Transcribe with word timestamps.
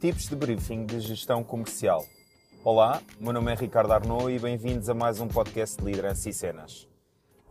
Tipos 0.00 0.28
de 0.28 0.36
briefing 0.36 0.86
de 0.86 1.00
gestão 1.00 1.42
comercial. 1.42 2.06
Olá, 2.62 3.02
meu 3.18 3.32
nome 3.32 3.50
é 3.50 3.56
Ricardo 3.56 3.92
Arnaud 3.92 4.30
e 4.32 4.38
bem-vindos 4.38 4.88
a 4.88 4.94
mais 4.94 5.18
um 5.18 5.26
podcast 5.26 5.76
de 5.76 5.84
liderança 5.84 6.30
e 6.30 6.32
cenas. 6.32 6.88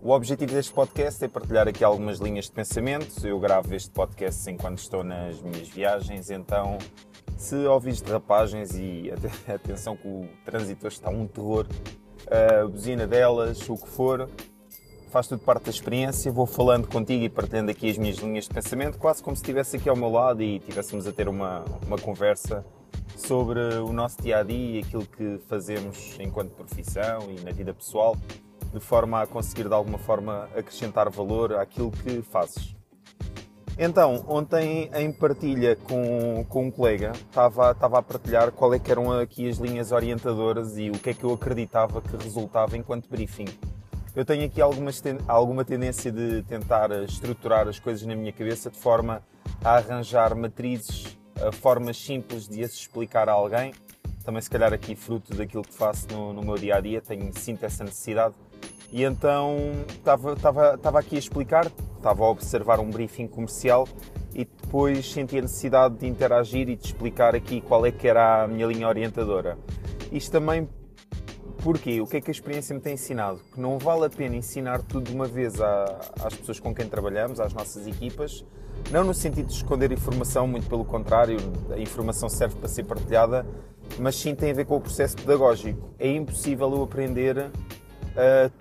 O 0.02 0.12
objetivo 0.12 0.54
deste 0.54 0.72
podcast 0.72 1.26
é 1.26 1.28
partilhar 1.28 1.68
aqui 1.68 1.84
algumas 1.84 2.20
linhas 2.20 2.46
de 2.46 2.54
pensamento. 2.54 3.28
Eu 3.28 3.38
gravo 3.38 3.76
este 3.76 3.90
podcast 3.90 4.50
enquanto 4.50 4.78
estou 4.78 5.04
nas 5.04 5.42
minhas 5.42 5.68
viagens, 5.68 6.30
então 6.30 6.78
se 7.36 7.54
ouvires 7.54 8.00
derrapagens 8.00 8.74
e 8.76 9.12
atenção 9.54 9.98
que 9.98 10.08
o 10.08 10.30
trânsito 10.46 10.88
está 10.88 11.10
um 11.10 11.28
terror, 11.28 11.68
a 12.32 12.66
buzina 12.66 13.06
delas, 13.06 13.70
o 13.70 13.76
que 13.76 13.90
for, 13.90 14.30
faz 15.10 15.28
tudo 15.28 15.40
parte 15.40 15.66
da 15.66 15.70
experiência. 15.70 16.32
Vou 16.32 16.46
falando 16.46 16.88
contigo 16.88 17.24
e 17.24 17.30
partilhando 17.30 17.72
aqui 17.72 17.90
as 17.90 17.98
minhas 17.98 18.18
linhas 18.18 18.46
de 18.46 18.54
pensamento, 18.54 18.98
quase 18.98 19.24
como 19.24 19.36
se 19.36 19.42
estivesse 19.42 19.78
aqui 19.78 19.90
ao 19.90 19.96
meu 19.96 20.10
lado 20.10 20.42
e 20.44 20.58
estivéssemos 20.58 21.08
a 21.08 21.12
ter 21.12 21.28
uma, 21.28 21.64
uma 21.86 21.98
conversa 21.98 22.66
sobre 23.16 23.60
o 23.60 23.92
nosso 23.92 24.22
dia 24.22 24.40
a 24.40 24.44
dia, 24.44 24.82
aquilo 24.82 25.06
que 25.06 25.40
fazemos 25.48 26.18
enquanto 26.20 26.52
profissão 26.52 27.30
e 27.30 27.42
na 27.42 27.52
vida 27.52 27.74
pessoal, 27.74 28.16
de 28.74 28.80
forma 28.80 29.22
a 29.22 29.28
conseguir 29.28 29.68
de 29.68 29.74
alguma 29.74 29.98
forma 29.98 30.50
acrescentar 30.56 31.10
valor 31.10 31.56
àquilo 31.56 31.92
que 31.92 32.22
fazes. 32.22 32.76
Então, 33.80 34.26
ontem 34.28 34.90
em 34.96 35.12
partilha 35.12 35.76
com, 35.76 36.44
com 36.50 36.66
um 36.66 36.72
colega, 36.72 37.12
estava, 37.12 37.72
estava 37.72 38.00
a 38.00 38.02
partilhar 38.02 38.52
qual 38.52 38.74
é 38.74 38.80
que 38.80 38.92
eram 38.92 39.12
aqui 39.12 39.48
as 39.48 39.58
linhas 39.58 39.92
orientadoras 39.92 40.78
e 40.78 40.90
o 40.90 40.94
que 40.94 41.12
é 41.12 41.14
que 41.14 41.24
eu 41.24 41.32
acreditava 41.32 42.02
que 42.02 42.18
resultava 42.18 42.76
enquanto 42.76 43.08
briefing 43.08 43.46
eu 44.18 44.26
tenho 44.26 44.48
aqui 44.48 44.60
algumas, 44.60 45.00
alguma 45.28 45.64
tendência 45.64 46.12
de 46.12 46.42
tentar 46.42 46.90
estruturar 47.04 47.68
as 47.68 47.78
coisas 47.78 48.04
na 48.04 48.16
minha 48.16 48.34
cabeça 48.34 48.72
de 48.72 48.76
forma 48.76 49.22
a 49.64 49.76
arranjar 49.76 50.36
matrizes, 50.36 51.16
formas 51.62 52.04
simples 52.04 52.48
de 52.48 52.64
as 52.64 52.74
explicar 52.74 53.30
a 53.30 53.34
alguém. 53.34 53.76
Também, 54.26 54.42
se 54.42 54.50
calhar, 54.50 54.74
aqui 54.74 54.96
fruto 54.96 55.36
daquilo 55.36 55.62
que 55.62 55.72
faço 55.72 56.08
no, 56.12 56.34
no 56.34 56.42
meu 56.42 56.56
dia 56.56 56.78
a 56.78 56.82
dia, 56.82 57.00
tenho, 57.00 57.32
sinto 57.38 57.64
essa 57.64 57.84
necessidade. 57.84 58.34
E 58.92 59.04
então 59.04 59.56
estava 59.96 61.00
aqui 61.00 61.16
a 61.16 61.20
explicar, 61.20 61.72
estava 61.96 62.26
a 62.26 62.28
observar 62.28 62.80
um 62.80 62.90
briefing 62.90 63.28
comercial 63.28 63.88
e 64.34 64.46
depois 64.46 65.12
senti 65.12 65.38
a 65.38 65.44
necessidade 65.44 65.96
de 65.96 66.08
interagir 66.08 66.68
e 66.68 66.76
de 66.76 66.88
explicar 66.88 67.36
aqui 67.36 67.62
qual 67.62 67.86
é 67.86 67.92
que 67.92 68.08
era 68.08 68.46
a 68.46 68.48
minha 68.48 68.66
linha 68.66 68.88
orientadora. 68.88 69.60
Isto 70.12 70.32
também 70.32 70.68
Porquê? 71.68 72.00
O 72.00 72.08
que 72.08 72.16
é 72.16 72.22
que 72.22 72.32
a 72.32 72.34
experiência 72.34 72.74
me 72.74 72.80
tem 72.80 72.94
ensinado? 72.94 73.42
Que 73.54 73.60
não 73.60 73.78
vale 73.78 74.06
a 74.06 74.10
pena 74.10 74.38
ensinar 74.38 74.82
tudo 74.84 75.10
de 75.10 75.14
uma 75.14 75.26
vez 75.26 75.56
às 75.60 76.34
pessoas 76.34 76.62
com 76.62 76.74
quem 76.74 76.88
trabalhamos, 76.88 77.42
às 77.42 77.52
nossas 77.54 77.86
equipas, 77.86 78.46
não 78.90 79.04
no 79.04 79.14
sentido 79.14 79.48
de 79.48 79.54
esconder 79.54 79.92
informação, 79.92 80.48
muito 80.48 80.70
pelo 80.70 80.86
contrário, 80.86 81.36
a 81.70 81.78
informação 81.78 82.30
serve 82.30 82.56
para 82.56 82.70
ser 82.70 82.86
partilhada, 82.86 83.46
mas 84.00 84.16
sim 84.16 84.34
tem 84.34 84.52
a 84.52 84.54
ver 84.54 84.66
com 84.66 84.78
o 84.78 84.80
processo 84.80 85.18
pedagógico. 85.18 85.90
É 86.00 86.10
impossível 86.10 86.72
eu 86.72 86.84
aprender 86.84 87.38
uh, 87.38 87.52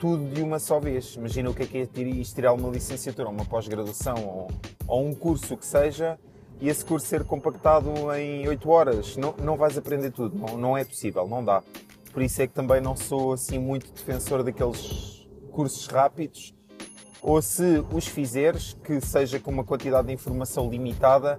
tudo 0.00 0.28
de 0.28 0.42
uma 0.42 0.58
só 0.58 0.80
vez. 0.80 1.14
Imagina 1.14 1.48
o 1.48 1.54
que 1.54 1.62
é 1.62 1.66
que 1.66 1.78
é 1.78 1.86
tirar 2.24 2.54
uma 2.54 2.68
licenciatura, 2.70 3.28
uma 3.28 3.44
pós-graduação 3.44 4.16
ou, 4.26 4.50
ou 4.88 5.06
um 5.06 5.14
curso 5.14 5.56
que 5.56 5.64
seja 5.64 6.18
e 6.60 6.68
esse 6.68 6.84
curso 6.84 7.06
ser 7.06 7.22
compactado 7.22 7.88
em 8.16 8.48
8 8.48 8.68
horas. 8.68 9.16
Não, 9.16 9.32
não 9.40 9.56
vais 9.56 9.78
aprender 9.78 10.10
tudo, 10.10 10.36
não, 10.36 10.58
não 10.58 10.76
é 10.76 10.84
possível, 10.84 11.28
não 11.28 11.44
dá 11.44 11.62
por 12.16 12.22
isso 12.22 12.40
é 12.40 12.46
que 12.46 12.54
também 12.54 12.80
não 12.80 12.96
sou 12.96 13.34
assim 13.34 13.58
muito 13.58 13.92
defensor 13.92 14.42
daqueles 14.42 15.28
cursos 15.52 15.86
rápidos. 15.86 16.54
Ou 17.20 17.42
se 17.42 17.84
os 17.92 18.06
fizeres, 18.06 18.74
que 18.82 18.98
seja 19.02 19.38
com 19.38 19.50
uma 19.50 19.62
quantidade 19.62 20.06
de 20.06 20.14
informação 20.14 20.70
limitada, 20.70 21.38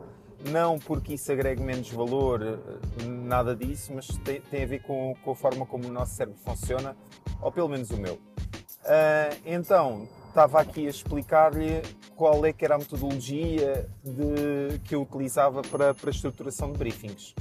não 0.51 0.77
porque 0.77 1.15
isso 1.15 1.31
agregue 1.31 1.63
menos 1.63 1.89
valor, 1.89 2.59
nada 3.03 3.55
disso, 3.55 3.91
mas 3.91 4.05
tem, 4.23 4.39
tem 4.39 4.65
a 4.65 4.67
ver 4.67 4.83
com, 4.83 5.15
com, 5.23 5.31
a 5.31 5.35
forma 5.35 5.65
como 5.65 5.87
o 5.87 5.91
nosso 5.91 6.13
cérebro 6.13 6.39
funciona, 6.45 6.95
ou 7.41 7.51
pelo 7.51 7.69
menos 7.69 7.89
o 7.89 7.97
meu. 7.97 8.13
Uh, 8.13 9.35
então, 9.47 10.07
estava 10.27 10.61
aqui 10.61 10.85
a 10.85 10.91
explicar-lhe 10.91 11.81
qual 12.15 12.45
é 12.45 12.53
que 12.53 12.63
era 12.63 12.75
a 12.75 12.77
metodologia 12.77 13.89
de, 14.03 14.77
que 14.83 14.93
eu 14.93 15.01
utilizava 15.01 15.63
para, 15.63 15.95
para 15.95 16.11
a 16.11 16.13
estruturação 16.13 16.71
de 16.71 16.77
briefings. 16.77 17.33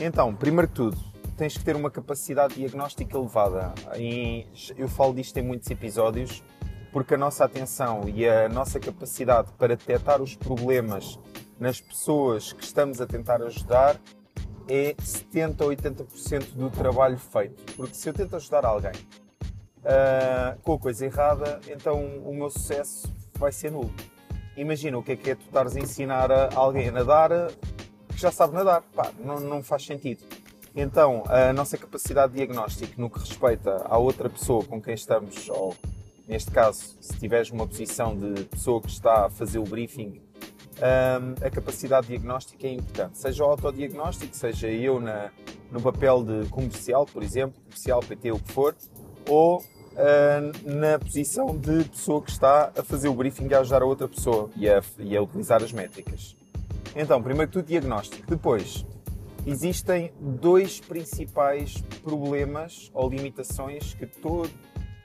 Então, 0.00 0.34
primeiro 0.34 0.66
que 0.66 0.74
tudo, 0.74 1.17
tens 1.38 1.56
que 1.56 1.64
ter 1.64 1.76
uma 1.76 1.90
capacidade 1.90 2.56
diagnóstica 2.56 3.16
elevada. 3.16 3.72
E 3.96 4.44
eu 4.76 4.88
falo 4.88 5.14
disto 5.14 5.36
em 5.38 5.42
muitos 5.42 5.70
episódios, 5.70 6.42
porque 6.92 7.14
a 7.14 7.16
nossa 7.16 7.44
atenção 7.44 8.08
e 8.08 8.28
a 8.28 8.48
nossa 8.48 8.80
capacidade 8.80 9.52
para 9.56 9.76
detectar 9.76 10.20
os 10.20 10.34
problemas 10.34 11.18
nas 11.58 11.80
pessoas 11.80 12.52
que 12.52 12.64
estamos 12.64 13.00
a 13.00 13.06
tentar 13.06 13.40
ajudar 13.42 13.96
é 14.68 14.96
70 14.98 15.64
ou 15.64 15.70
80% 15.70 16.54
do 16.54 16.68
trabalho 16.70 17.16
feito. 17.16 17.72
Porque 17.74 17.94
se 17.94 18.08
eu 18.08 18.12
tento 18.12 18.34
ajudar 18.34 18.66
alguém 18.66 18.90
uh, 18.90 20.60
com 20.62 20.74
a 20.74 20.78
coisa 20.78 21.06
errada, 21.06 21.60
então 21.68 22.04
o 22.24 22.34
meu 22.34 22.50
sucesso 22.50 23.08
vai 23.38 23.52
ser 23.52 23.70
nulo. 23.70 23.94
Imagina 24.56 24.98
o 24.98 25.02
que 25.04 25.12
é 25.12 25.16
que 25.16 25.30
é 25.30 25.34
tu 25.36 25.44
estares 25.46 25.76
a 25.76 25.80
ensinar 25.80 26.32
a 26.32 26.48
alguém 26.56 26.88
a 26.88 26.92
nadar 26.92 27.30
que 28.08 28.20
já 28.20 28.32
sabe 28.32 28.54
nadar. 28.54 28.82
Pá, 28.94 29.12
não, 29.24 29.38
não 29.38 29.62
faz 29.62 29.86
sentido. 29.86 30.24
Então, 30.80 31.24
a 31.26 31.52
nossa 31.52 31.76
capacidade 31.76 32.34
de 32.34 32.36
diagnóstico 32.36 33.00
no 33.00 33.10
que 33.10 33.18
respeita 33.18 33.84
à 33.84 33.98
outra 33.98 34.30
pessoa 34.30 34.62
com 34.62 34.80
quem 34.80 34.94
estamos, 34.94 35.48
ou 35.48 35.74
neste 36.28 36.52
caso, 36.52 36.96
se 37.00 37.18
tiveres 37.18 37.50
uma 37.50 37.66
posição 37.66 38.16
de 38.16 38.44
pessoa 38.44 38.80
que 38.80 38.88
está 38.88 39.26
a 39.26 39.28
fazer 39.28 39.58
o 39.58 39.64
briefing, 39.64 40.20
hum, 40.76 41.34
a 41.44 41.50
capacidade 41.50 42.06
de 42.06 42.12
diagnóstico 42.12 42.64
é 42.64 42.74
importante. 42.74 43.18
Seja 43.18 43.44
o 43.44 43.48
autodiagnóstico, 43.48 44.36
seja 44.36 44.68
eu 44.68 45.00
na, 45.00 45.32
no 45.72 45.82
papel 45.82 46.22
de 46.22 46.48
comercial, 46.48 47.04
por 47.06 47.24
exemplo, 47.24 47.60
comercial, 47.60 47.98
PT, 47.98 48.30
o 48.30 48.38
que 48.38 48.52
for, 48.52 48.76
ou 49.28 49.58
hum, 49.58 50.78
na 50.78 50.96
posição 51.00 51.56
de 51.56 51.88
pessoa 51.88 52.22
que 52.22 52.30
está 52.30 52.70
a 52.78 52.84
fazer 52.84 53.08
o 53.08 53.14
briefing 53.14 53.48
e 53.48 53.54
a 53.54 53.58
ajudar 53.58 53.82
a 53.82 53.84
outra 53.84 54.06
pessoa 54.06 54.48
e 54.54 54.70
a, 54.70 54.80
e 55.00 55.16
a 55.16 55.20
utilizar 55.20 55.60
as 55.60 55.72
métricas. 55.72 56.36
Então, 56.94 57.20
primeiro 57.20 57.50
tudo, 57.50 57.66
diagnóstico. 57.66 58.24
Depois, 58.28 58.86
existem 59.48 60.12
dois 60.20 60.78
principais 60.78 61.80
problemas 62.02 62.90
ou 62.92 63.08
limitações 63.08 63.94
que 63.94 64.06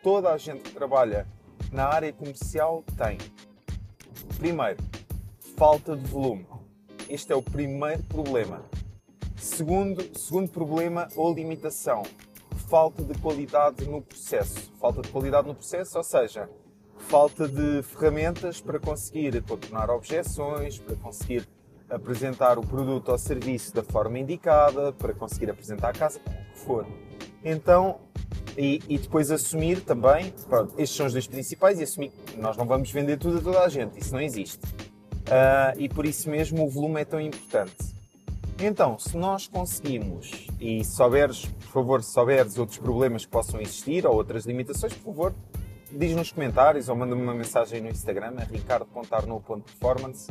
toda 0.03 0.33
a 0.33 0.37
gente 0.37 0.63
que 0.63 0.71
trabalha 0.71 1.25
na 1.71 1.85
área 1.85 2.11
comercial 2.11 2.83
tem. 2.97 3.17
Primeiro, 4.37 4.83
falta 5.55 5.95
de 5.95 6.05
volume. 6.09 6.45
Este 7.07 7.31
é 7.31 7.35
o 7.35 7.41
primeiro 7.41 8.03
problema. 8.03 8.61
Segundo, 9.37 10.03
segundo 10.17 10.49
problema 10.51 11.07
ou 11.15 11.33
limitação, 11.33 12.03
falta 12.69 13.01
de 13.01 13.17
qualidade 13.19 13.85
no 13.85 14.01
processo. 14.01 14.69
Falta 14.77 15.01
de 15.01 15.07
qualidade 15.07 15.47
no 15.47 15.55
processo, 15.55 15.97
ou 15.97 16.03
seja, 16.03 16.49
falta 16.97 17.47
de 17.47 17.81
ferramentas 17.83 18.59
para 18.59 18.77
conseguir 18.77 19.41
contornar 19.43 19.89
objeções, 19.89 20.79
para 20.79 20.97
conseguir 20.97 21.47
apresentar 21.89 22.57
o 22.57 22.61
produto 22.61 23.09
ou 23.09 23.17
serviço 23.17 23.73
da 23.73 23.83
forma 23.83 24.19
indicada, 24.19 24.91
para 24.93 25.13
conseguir 25.13 25.49
apresentar 25.49 25.89
a 25.89 25.93
casa, 25.93 26.19
o 26.19 26.53
que 26.53 26.59
for. 26.59 26.85
Então, 27.43 27.99
e, 28.57 28.81
e, 28.87 28.97
depois 28.97 29.31
assumir 29.31 29.81
também, 29.81 30.33
pronto, 30.47 30.73
estes 30.77 30.95
são 30.95 31.05
os 31.05 31.13
dois 31.13 31.27
principais, 31.27 31.79
e 31.79 31.83
assumir 31.83 32.09
que 32.09 32.39
nós 32.39 32.55
não 32.55 32.65
vamos 32.65 32.91
vender 32.91 33.17
tudo 33.17 33.37
a 33.39 33.41
toda 33.41 33.61
a 33.61 33.69
gente, 33.69 33.99
isso 33.99 34.13
não 34.13 34.21
existe. 34.21 34.65
Uh, 34.65 35.77
e 35.77 35.89
por 35.89 36.05
isso 36.05 36.29
mesmo 36.29 36.65
o 36.65 36.69
volume 36.69 37.01
é 37.01 37.05
tão 37.05 37.19
importante. 37.19 37.93
Então, 38.59 38.99
se 38.99 39.17
nós 39.17 39.47
conseguimos, 39.47 40.47
e 40.59 40.83
souberes, 40.85 41.45
por 41.45 41.71
favor, 41.71 42.03
se 42.03 42.11
souberes 42.11 42.57
outros 42.57 42.77
problemas 42.77 43.25
que 43.25 43.31
possam 43.31 43.59
existir 43.59 44.05
ou 44.05 44.15
outras 44.15 44.45
limitações, 44.45 44.93
por 44.93 45.13
favor, 45.13 45.33
diz 45.91 46.15
nos 46.15 46.31
comentários 46.31 46.87
ou 46.87 46.95
manda-me 46.95 47.21
uma 47.21 47.33
mensagem 47.33 47.81
no 47.81 47.89
Instagram, 47.89 48.35
é 48.39 48.43
ricardo.arno.performance 48.45 50.27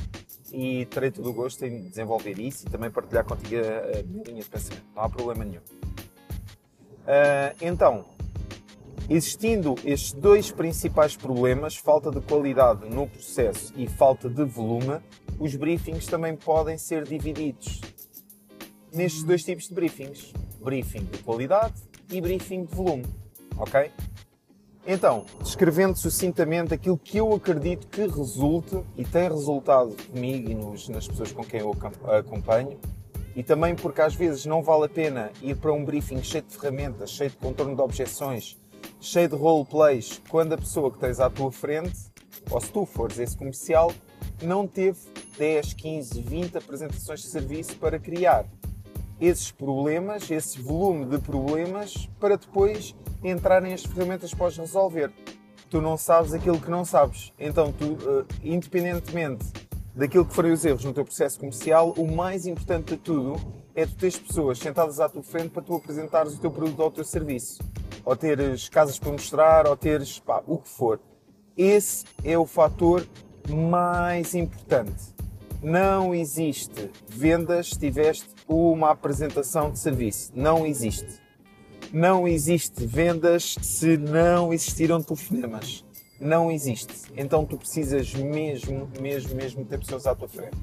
e 0.52 0.84
terei 0.86 1.10
todo 1.10 1.30
o 1.30 1.32
gosto 1.32 1.64
em 1.64 1.88
desenvolver 1.88 2.38
isso 2.38 2.66
e 2.66 2.70
também 2.70 2.90
partilhar 2.90 3.24
contigo 3.24 3.56
a, 3.56 4.02
minha 4.02 4.22
linha 4.24 4.42
de 4.42 4.48
pensamento. 4.48 4.84
Não 4.94 5.02
há 5.02 5.08
problema 5.08 5.44
nenhum. 5.44 5.62
Uh, 7.02 7.56
então, 7.60 8.04
existindo 9.08 9.74
estes 9.84 10.12
dois 10.12 10.52
principais 10.52 11.16
problemas, 11.16 11.76
falta 11.76 12.10
de 12.10 12.20
qualidade 12.20 12.88
no 12.88 13.08
processo 13.08 13.72
e 13.76 13.88
falta 13.88 14.28
de 14.28 14.44
volume, 14.44 15.00
os 15.38 15.56
briefings 15.56 16.06
também 16.06 16.36
podem 16.36 16.76
ser 16.76 17.04
divididos 17.04 17.80
nestes 18.92 19.24
dois 19.24 19.42
tipos 19.42 19.68
de 19.68 19.74
briefings: 19.74 20.32
briefing 20.60 21.04
de 21.04 21.18
qualidade 21.18 21.74
e 22.10 22.20
briefing 22.20 22.64
de 22.64 22.74
volume. 22.74 23.04
Ok? 23.56 23.90
Então, 24.84 25.24
descrevendo 25.40 25.96
sucintamente 25.96 26.74
aquilo 26.74 26.98
que 26.98 27.18
eu 27.18 27.32
acredito 27.32 27.86
que 27.86 28.00
resulte 28.02 28.82
e 28.96 29.04
tem 29.04 29.28
resultado 29.28 29.94
comigo 30.10 30.50
e 30.50 30.54
nos, 30.54 30.88
nas 30.88 31.06
pessoas 31.06 31.30
com 31.30 31.44
quem 31.44 31.60
eu 31.60 31.72
acompanho, 32.18 32.80
e 33.36 33.44
também 33.44 33.76
porque 33.76 34.00
às 34.00 34.14
vezes 34.14 34.44
não 34.44 34.60
vale 34.60 34.86
a 34.86 34.88
pena 34.88 35.30
ir 35.40 35.56
para 35.56 35.72
um 35.72 35.84
briefing 35.84 36.22
cheio 36.22 36.42
de 36.42 36.56
ferramentas, 36.56 37.10
cheio 37.10 37.30
de 37.30 37.36
contorno 37.36 37.76
de 37.76 37.80
objeções, 37.80 38.58
cheio 39.00 39.28
de 39.28 39.36
roleplays, 39.36 40.20
quando 40.28 40.54
a 40.54 40.58
pessoa 40.58 40.90
que 40.90 40.98
tens 40.98 41.20
à 41.20 41.30
tua 41.30 41.52
frente, 41.52 41.96
ou 42.50 42.60
se 42.60 42.72
tu 42.72 42.84
fores 42.84 43.20
esse 43.20 43.36
comercial, 43.36 43.92
não 44.42 44.66
teve 44.66 44.98
10, 45.38 45.74
15, 45.74 46.20
20 46.20 46.58
apresentações 46.58 47.20
de 47.20 47.28
serviço 47.28 47.76
para 47.76 48.00
criar. 48.00 48.46
esses 49.20 49.52
problemas, 49.52 50.28
esse 50.28 50.60
volume 50.60 51.06
de 51.06 51.18
problemas, 51.18 52.08
para 52.18 52.36
depois 52.36 52.92
entrarem 53.22 53.72
as 53.72 53.84
ferramentas 53.84 54.34
podes 54.34 54.58
resolver. 54.58 55.12
Tu 55.70 55.80
não 55.80 55.96
sabes 55.96 56.32
aquilo 56.32 56.60
que 56.60 56.70
não 56.70 56.84
sabes. 56.84 57.32
Então, 57.38 57.72
tu, 57.72 57.84
uh, 57.84 58.26
independentemente 58.42 59.46
daquilo 59.94 60.24
que 60.24 60.34
forem 60.34 60.52
os 60.52 60.64
erros 60.64 60.84
no 60.84 60.92
teu 60.92 61.04
processo 61.04 61.38
comercial, 61.38 61.92
o 61.96 62.10
mais 62.10 62.46
importante 62.46 62.92
de 62.92 62.96
tudo 62.96 63.36
é 63.74 63.86
tu 63.86 63.94
teres 63.94 64.18
pessoas 64.18 64.58
sentadas 64.58 65.00
à 65.00 65.08
tua 65.08 65.22
frente 65.22 65.50
para 65.50 65.62
tu 65.62 65.74
apresentares 65.74 66.34
o 66.34 66.40
teu 66.40 66.50
produto 66.50 66.80
ou 66.80 66.88
o 66.88 66.90
teu 66.90 67.04
serviço. 67.04 67.62
Ou 68.04 68.16
teres 68.16 68.68
casas 68.68 68.98
para 68.98 69.12
mostrar, 69.12 69.66
ou 69.66 69.76
teres 69.76 70.18
pá, 70.18 70.42
o 70.46 70.58
que 70.58 70.68
for. 70.68 71.00
Esse 71.56 72.04
é 72.24 72.36
o 72.36 72.46
fator 72.46 73.06
mais 73.48 74.34
importante. 74.34 75.12
Não 75.62 76.14
existe 76.14 76.90
vendas 77.08 77.70
se 77.70 77.78
tiveste 77.78 78.28
uma 78.48 78.90
apresentação 78.90 79.70
de 79.70 79.78
serviço. 79.78 80.32
Não 80.34 80.66
existe. 80.66 81.21
Não 81.92 82.26
existe 82.26 82.86
vendas 82.86 83.54
se 83.60 83.98
não 83.98 84.50
existiram 84.50 85.02
telefonemas. 85.02 85.84
Não 86.18 86.50
existe. 86.50 86.94
Então 87.14 87.44
tu 87.44 87.58
precisas 87.58 88.14
mesmo, 88.14 88.88
mesmo, 88.98 89.34
mesmo 89.34 89.64
ter 89.66 89.78
pessoas 89.78 90.06
à 90.06 90.14
tua 90.14 90.26
frente. 90.26 90.56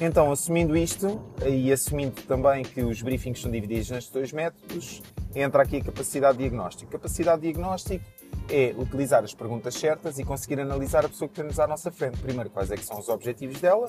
Então, 0.00 0.32
assumindo 0.32 0.76
isto 0.76 1.22
e 1.46 1.72
assumindo 1.72 2.20
também 2.22 2.64
que 2.64 2.82
os 2.82 3.00
briefings 3.02 3.40
são 3.40 3.52
divididos 3.52 3.88
nestes 3.88 4.12
dois 4.12 4.32
métodos, 4.32 5.00
entra 5.32 5.62
aqui 5.62 5.76
a 5.76 5.84
capacidade 5.84 6.38
de 6.38 6.42
diagnóstico. 6.42 6.90
Capacidade 6.90 7.42
de 7.42 7.52
diagnóstico 7.52 8.04
é 8.50 8.74
utilizar 8.76 9.22
as 9.22 9.32
perguntas 9.32 9.74
certas 9.74 10.18
e 10.18 10.24
conseguir 10.24 10.58
analisar 10.58 11.04
a 11.04 11.08
pessoa 11.08 11.28
que 11.28 11.36
temos 11.36 11.60
à 11.60 11.68
nossa 11.68 11.92
frente. 11.92 12.18
Primeiro, 12.18 12.50
quais 12.50 12.72
é 12.72 12.76
que 12.76 12.84
são 12.84 12.98
os 12.98 13.08
objetivos 13.08 13.60
dela. 13.60 13.88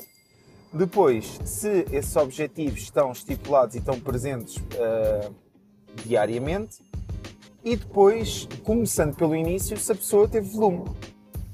Depois, 0.71 1.39
se 1.45 1.85
esses 1.91 2.15
objetivos 2.15 2.81
estão 2.81 3.11
estipulados 3.11 3.73
e 3.73 3.79
estão 3.79 3.99
presentes 3.99 4.57
uh, 4.57 5.33
diariamente. 6.05 6.83
E 7.63 7.75
depois, 7.75 8.47
começando 8.63 9.15
pelo 9.15 9.35
início, 9.35 9.77
se 9.77 9.91
a 9.91 9.95
pessoa 9.95 10.27
teve 10.27 10.49
volume. 10.49 10.85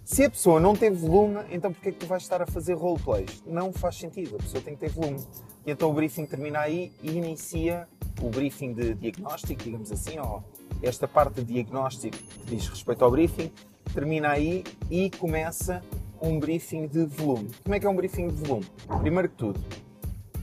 Se 0.03 0.23
a 0.23 0.29
pessoa 0.29 0.59
não 0.59 0.75
teve 0.75 0.95
volume, 0.95 1.39
então 1.51 1.71
porquê 1.71 1.89
é 1.89 1.91
que 1.91 1.99
tu 1.99 2.07
vais 2.07 2.23
estar 2.23 2.41
a 2.41 2.47
fazer 2.47 2.73
roleplays? 2.73 3.43
Não 3.45 3.71
faz 3.71 3.95
sentido, 3.95 4.37
a 4.37 4.39
pessoa 4.39 4.59
tem 4.63 4.73
que 4.73 4.79
ter 4.79 4.89
volume. 4.89 5.19
E 5.65 5.69
então 5.69 5.91
o 5.91 5.93
briefing 5.93 6.25
termina 6.25 6.61
aí 6.61 6.91
e 7.03 7.11
inicia 7.11 7.87
o 8.19 8.29
briefing 8.29 8.73
de 8.73 8.95
diagnóstico, 8.95 9.63
digamos 9.63 9.91
assim, 9.91 10.17
ou 10.17 10.43
esta 10.81 11.07
parte 11.07 11.41
de 11.41 11.53
diagnóstico 11.53 12.17
que 12.17 12.55
diz 12.55 12.67
respeito 12.67 13.05
ao 13.05 13.11
briefing, 13.11 13.51
termina 13.93 14.31
aí 14.31 14.63
e 14.89 15.11
começa 15.11 15.83
um 16.19 16.39
briefing 16.39 16.87
de 16.87 17.05
volume. 17.05 17.51
Como 17.63 17.75
é 17.75 17.79
que 17.79 17.85
é 17.85 17.89
um 17.89 17.95
briefing 17.95 18.29
de 18.29 18.33
volume? 18.33 18.65
Primeiro 18.99 19.29
que 19.29 19.35
tudo, 19.35 19.59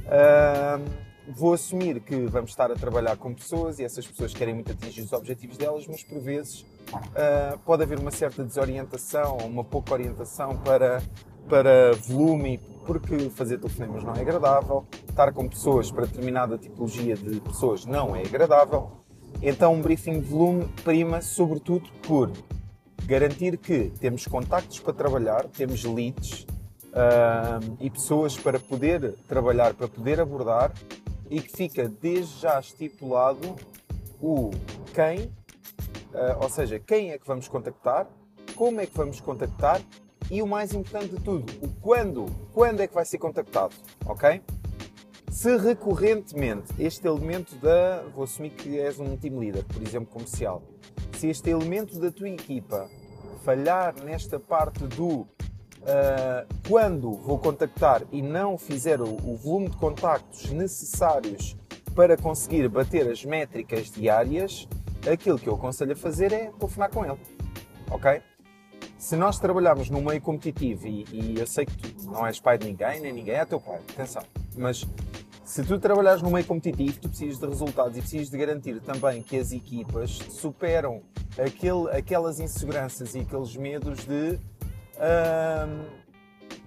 uh, 0.06 0.84
vou 1.28 1.54
assumir 1.54 2.00
que 2.00 2.26
vamos 2.26 2.50
estar 2.50 2.70
a 2.70 2.74
trabalhar 2.74 3.16
com 3.16 3.34
pessoas 3.34 3.78
e 3.78 3.84
essas 3.84 4.06
pessoas 4.06 4.32
querem 4.32 4.54
muito 4.54 4.72
atingir 4.72 5.02
os 5.02 5.12
objetivos 5.12 5.56
delas, 5.56 5.86
mas 5.86 6.02
por 6.02 6.20
vezes 6.20 6.60
uh, 6.92 7.58
pode 7.64 7.82
haver 7.82 7.98
uma 7.98 8.10
certa 8.10 8.44
desorientação 8.44 9.38
uma 9.38 9.64
pouca 9.64 9.92
orientação 9.92 10.56
para, 10.58 11.02
para 11.48 11.92
volume, 12.06 12.58
porque 12.86 13.30
fazer 13.30 13.58
telefonemas 13.58 14.04
não 14.04 14.14
é 14.14 14.20
agradável, 14.20 14.86
estar 15.08 15.32
com 15.32 15.48
pessoas 15.48 15.90
para 15.90 16.06
determinada 16.06 16.56
tipologia 16.56 17.16
de 17.16 17.40
pessoas 17.40 17.84
não 17.84 18.14
é 18.14 18.22
agradável. 18.22 18.90
Então, 19.42 19.74
um 19.74 19.82
briefing 19.82 20.20
de 20.20 20.26
volume 20.28 20.66
prima 20.82 21.20
sobretudo 21.20 21.88
por 22.06 22.30
garantir 23.04 23.58
que 23.58 23.92
temos 24.00 24.26
contactos 24.26 24.78
para 24.80 24.92
trabalhar, 24.92 25.44
temos 25.44 25.84
leads 25.84 26.46
uh, 26.92 27.76
e 27.80 27.90
pessoas 27.90 28.36
para 28.36 28.58
poder 28.58 29.14
trabalhar, 29.28 29.74
para 29.74 29.88
poder 29.88 30.20
abordar 30.20 30.72
e 31.30 31.40
que 31.40 31.56
fica 31.56 31.88
desde 31.88 32.40
já 32.40 32.58
estipulado 32.60 33.56
o 34.20 34.50
quem, 34.94 35.24
uh, 36.14 36.42
ou 36.42 36.48
seja, 36.48 36.78
quem 36.78 37.10
é 37.10 37.18
que 37.18 37.26
vamos 37.26 37.48
contactar, 37.48 38.06
como 38.54 38.80
é 38.80 38.86
que 38.86 38.96
vamos 38.96 39.20
contactar 39.20 39.80
e 40.30 40.42
o 40.42 40.46
mais 40.46 40.72
importante 40.72 41.14
de 41.16 41.22
tudo, 41.22 41.52
o 41.62 41.68
quando, 41.80 42.26
quando 42.52 42.80
é 42.80 42.86
que 42.86 42.94
vai 42.94 43.04
ser 43.04 43.18
contactado, 43.18 43.74
ok? 44.06 44.42
Se 45.30 45.56
recorrentemente 45.56 46.72
este 46.78 47.06
elemento 47.06 47.54
da, 47.56 48.02
vou 48.14 48.24
assumir 48.24 48.50
que 48.50 48.80
és 48.80 48.98
um 48.98 49.16
team 49.16 49.38
leader, 49.38 49.64
por 49.64 49.82
exemplo, 49.82 50.12
comercial, 50.12 50.62
se 51.12 51.28
este 51.28 51.50
elemento 51.50 51.98
da 52.00 52.10
tua 52.10 52.28
equipa 52.28 52.88
falhar 53.44 53.94
nesta 54.02 54.40
parte 54.40 54.84
do 54.86 55.26
uh, 55.86 56.46
quando 56.68 57.12
vou 57.12 57.38
contactar 57.38 58.02
e 58.10 58.20
não 58.20 58.58
fizer 58.58 59.00
o, 59.00 59.08
o, 59.08 59.36
volume 59.36 59.70
de 59.70 59.76
contactos 59.76 60.50
necessários 60.50 61.56
para 61.94 62.16
conseguir 62.16 62.68
bater 62.68 63.08
as 63.08 63.24
métricas 63.24 63.90
diárias, 63.90 64.68
aquilo 65.10 65.38
que 65.38 65.48
eu 65.48 65.54
aconselho 65.54 65.92
a 65.92 65.96
fazer 65.96 66.32
é 66.32 66.50
telefonar 66.58 66.90
com 66.90 67.04
ele. 67.04 67.18
Ok? 67.90 68.20
Se 68.98 69.16
nós 69.16 69.38
trabalharmos 69.38 69.88
num 69.88 70.02
meio 70.02 70.20
competitivo, 70.20 70.86
e, 70.86 71.04
e 71.12 71.34
eu 71.38 71.46
sei 71.46 71.64
que 71.64 71.76
tu 71.76 72.06
não 72.10 72.26
és 72.26 72.40
pai 72.40 72.58
de 72.58 72.66
ninguém, 72.66 73.00
nem 73.00 73.12
ninguém 73.12 73.34
é 73.34 73.44
teu 73.44 73.60
pai, 73.60 73.80
atenção, 73.90 74.22
mas 74.56 74.86
se 75.44 75.62
tu 75.62 75.78
trabalhares 75.78 76.22
no 76.22 76.30
meio 76.30 76.44
competitivo, 76.44 76.98
tu 77.00 77.08
precisas 77.08 77.38
de 77.38 77.46
resultados 77.46 77.96
e 77.96 78.00
precisas 78.00 78.30
de 78.30 78.36
garantir 78.36 78.80
também 78.80 79.22
que 79.22 79.36
as 79.38 79.52
equipas 79.52 80.10
superam 80.30 81.02
aquele, 81.38 81.90
aquelas 81.96 82.40
inseguranças 82.40 83.14
e 83.14 83.20
aqueles 83.20 83.56
medos 83.56 84.04
de 84.04 84.38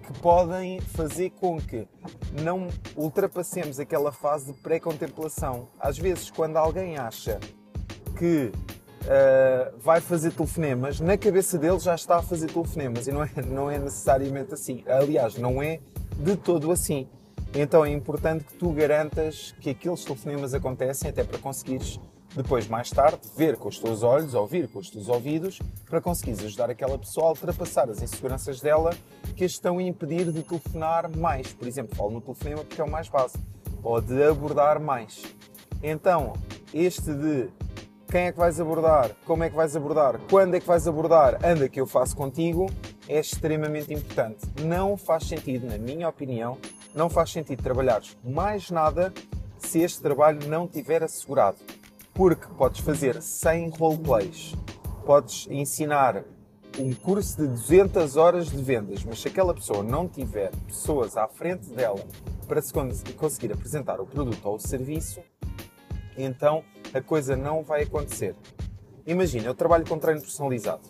que 0.04 0.20
podem 0.20 0.80
fazer 0.82 1.32
com 1.32 1.60
que 1.60 1.88
não 2.42 2.68
ultrapassemos 2.96 3.80
aquela 3.80 4.12
fase 4.12 4.52
de 4.52 4.54
pré-contemplação. 4.60 5.68
Às 5.80 5.98
vezes, 5.98 6.32
quando 6.32 6.58
alguém 6.58 6.98
acha 6.98 7.40
que 8.18 8.52
uh, 9.04 9.78
vai 9.80 10.02
fazer 10.02 10.32
telefonemas, 10.32 11.00
na 11.00 11.18
cabeça 11.18 11.58
dele 11.58 11.80
já 11.80 11.96
está 11.96 12.18
a 12.18 12.22
fazer 12.22 12.48
telefonemas 12.48 13.08
e 13.08 13.12
não 13.12 13.24
é, 13.24 13.30
não 13.48 13.72
é 13.72 13.78
necessariamente 13.78 14.54
assim. 14.54 14.84
Aliás, 14.88 15.38
não 15.38 15.62
é 15.62 15.80
de 16.18 16.36
todo 16.36 16.72
assim. 16.72 17.08
Então 17.54 17.84
é 17.84 17.90
importante 17.90 18.44
que 18.44 18.54
tu 18.54 18.72
garantas 18.72 19.56
que 19.60 19.72
aqueles 19.72 20.04
telefonemas 20.04 20.54
acontecem 20.54 21.10
até 21.10 21.24
para 21.24 21.40
conseguires 21.40 22.00
depois, 22.36 22.68
mais 22.68 22.90
tarde, 22.92 23.20
ver 23.36 23.58
com 23.58 23.70
os 23.70 23.80
teus 23.80 24.04
olhos, 24.04 24.34
ouvir 24.34 24.68
com 24.68 24.80
os 24.80 24.90
teus 24.90 25.10
ouvidos, 25.10 25.60
para 25.90 26.00
conseguires 26.00 26.44
ajudar 26.44 26.70
aquela 26.70 26.98
pessoa 26.98 27.28
a 27.28 27.30
ultrapassar 27.30 27.90
as 27.90 28.02
inseguranças 28.02 28.62
dela 28.62 28.92
que 29.36 29.46
estão 29.46 29.80
a 29.80 29.84
impedir 29.84 30.32
de 30.32 30.44
telefonar 30.44 31.10
mais. 31.18 31.52
Por 31.54 31.68
exemplo, 31.68 31.96
falo 31.96 32.12
no 32.12 32.22
telefonema 32.22 32.64
porque 32.64 32.82
é 32.82 32.84
o 32.84 32.90
mais 32.90 33.10
básico. 33.10 33.44
Ou 33.82 34.00
de 34.00 34.24
abordar 34.24 34.80
mais. 34.80 35.24
Então, 35.82 36.34
este 36.74 37.14
de 37.14 37.50
quem 38.10 38.22
é 38.22 38.32
que 38.32 38.38
vais 38.38 38.60
abordar, 38.60 39.12
como 39.26 39.44
é 39.44 39.50
que 39.50 39.56
vais 39.56 39.76
abordar, 39.76 40.20
quando 40.30 40.56
é 40.56 40.60
que 40.60 40.68
vais 40.68 40.88
abordar, 40.88 41.40
anda 41.44 41.70
que 41.70 41.80
eu 41.80 41.88
faço 41.88 42.16
contigo, 42.16 42.70
é 43.08 43.20
extremamente 43.20 43.94
importante. 43.94 44.46
Não 44.64 44.98
faz 44.98 45.28
sentido, 45.28 45.68
na 45.68 45.78
minha 45.78 46.10
opinião, 46.10 46.58
não 46.94 47.10
faz 47.10 47.32
sentido 47.32 47.62
trabalhares 47.64 48.18
mais 48.24 48.70
nada 48.70 49.14
se 49.60 49.80
este 49.82 50.02
trabalho 50.02 50.48
não 50.48 50.68
tiver 50.68 51.04
assegurado. 51.04 51.58
Porque 52.20 52.48
podes 52.58 52.82
fazer 52.82 53.22
100 53.22 53.70
roleplays, 53.70 54.54
podes 55.06 55.48
ensinar 55.50 56.26
um 56.78 56.94
curso 56.94 57.38
de 57.38 57.48
200 57.48 58.18
horas 58.18 58.50
de 58.50 58.62
vendas, 58.62 59.06
mas 59.06 59.22
se 59.22 59.30
aquela 59.30 59.54
pessoa 59.54 59.82
não 59.82 60.06
tiver 60.06 60.52
pessoas 60.68 61.16
à 61.16 61.30
frente 61.30 61.70
dela 61.70 62.06
para 62.46 62.62
se 62.62 62.74
conseguir 63.16 63.54
apresentar 63.54 64.02
o 64.02 64.06
produto 64.06 64.46
ou 64.46 64.56
o 64.56 64.60
serviço, 64.60 65.22
então 66.18 66.62
a 66.94 67.00
coisa 67.00 67.38
não 67.38 67.64
vai 67.64 67.84
acontecer. 67.84 68.36
Imagina, 69.08 69.46
eu 69.46 69.56
trabalho 69.56 69.88
com 69.88 69.98
treino 69.98 70.20
personalizado 70.20 70.90